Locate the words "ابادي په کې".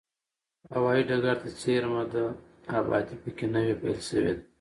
2.79-3.45